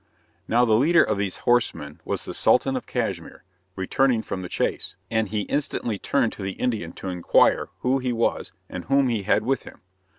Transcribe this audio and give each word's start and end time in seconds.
Now 0.47 0.65
the 0.65 0.73
leader 0.73 1.03
of 1.03 1.19
these 1.19 1.37
horsemen 1.45 2.01
was 2.03 2.25
the 2.25 2.33
Sultan 2.33 2.75
of 2.75 2.87
Cashmere, 2.87 3.43
returning 3.75 4.23
from 4.23 4.41
the 4.41 4.49
chase, 4.49 4.95
and 5.11 5.27
he 5.29 5.41
instantly 5.41 5.99
turned 5.99 6.33
to 6.33 6.41
the 6.41 6.53
Indian 6.53 6.91
to 6.93 7.09
inquire 7.09 7.67
who 7.81 7.99
he 7.99 8.11
was, 8.11 8.51
and 8.67 8.85
whom 8.85 9.09
he 9.09 9.21
had 9.21 9.43
with 9.43 9.61
him. 9.61 9.81